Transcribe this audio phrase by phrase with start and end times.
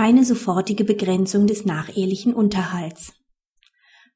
[0.00, 3.14] keine sofortige Begrenzung des nachehelichen Unterhalts.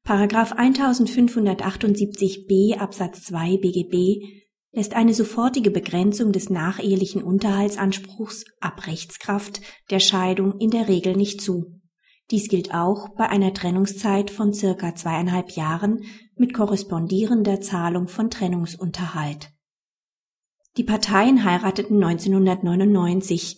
[0.05, 4.23] Paragraph 1578b Absatz 2 BGB
[4.71, 9.59] lässt eine sofortige Begrenzung des nachehelichen Unterhaltsanspruchs ab Rechtskraft
[9.89, 11.81] der Scheidung in der Regel nicht zu.
[12.31, 16.05] Dies gilt auch bei einer Trennungszeit von circa zweieinhalb Jahren
[16.37, 19.49] mit korrespondierender Zahlung von Trennungsunterhalt.
[20.77, 23.57] Die Parteien heirateten 1999.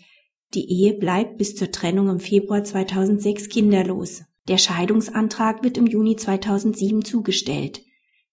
[0.56, 4.24] Die Ehe bleibt bis zur Trennung im Februar 2006 kinderlos.
[4.48, 7.82] Der Scheidungsantrag wird im Juni 2007 zugestellt.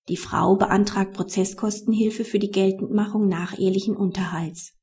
[0.09, 4.74] Die Frau beantragt Prozesskostenhilfe für die Geltendmachung nachehelichen Unterhalts.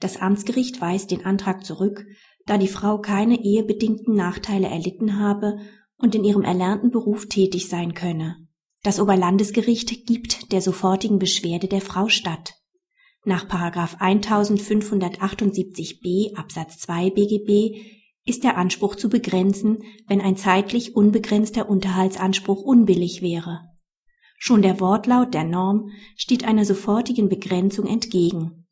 [0.00, 2.06] Das Amtsgericht weist den Antrag zurück,
[2.44, 5.58] da die Frau keine ehebedingten Nachteile erlitten habe
[5.96, 8.36] und in ihrem erlernten Beruf tätig sein könne.
[8.82, 12.54] Das Oberlandesgericht gibt der sofortigen Beschwerde der Frau statt.
[13.26, 17.80] Nach 1578b Absatz 2 BGB
[18.26, 23.62] ist der Anspruch zu begrenzen, wenn ein zeitlich unbegrenzter Unterhaltsanspruch unbillig wäre.
[24.38, 28.64] Schon der Wortlaut der Norm steht einer sofortigen Begrenzung entgegen.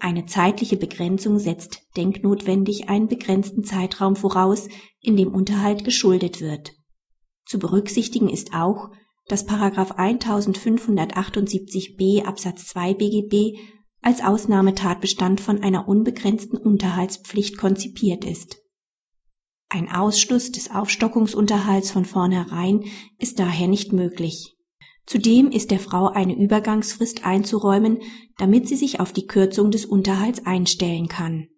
[0.00, 4.68] Eine zeitliche Begrenzung setzt denknotwendig einen begrenzten Zeitraum voraus,
[5.00, 6.72] in dem Unterhalt geschuldet wird.
[7.44, 8.90] Zu berücksichtigen ist auch,
[9.28, 13.56] dass 1578b Absatz 2 BGB
[14.00, 18.56] als Ausnahmetatbestand von einer unbegrenzten Unterhaltspflicht konzipiert ist.
[19.70, 22.84] Ein Ausschluss des Aufstockungsunterhalts von vornherein
[23.18, 24.54] ist daher nicht möglich.
[25.04, 27.98] Zudem ist der Frau eine Übergangsfrist einzuräumen,
[28.38, 31.48] damit sie sich auf die Kürzung des Unterhalts einstellen kann.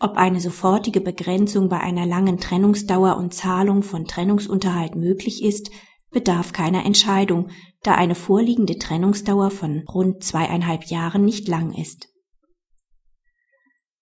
[0.00, 5.72] Ob eine sofortige Begrenzung bei einer langen Trennungsdauer und Zahlung von Trennungsunterhalt möglich ist,
[6.10, 7.50] bedarf keiner Entscheidung,
[7.82, 12.08] da eine vorliegende Trennungsdauer von rund zweieinhalb Jahren nicht lang ist.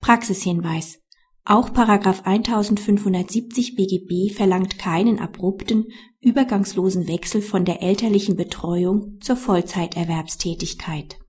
[0.01, 1.01] Praxishinweis
[1.48, 5.87] auch Paragraph 1570 BGB verlangt keinen abrupten,
[6.21, 11.19] übergangslosen Wechsel von der elterlichen Betreuung zur Vollzeiterwerbstätigkeit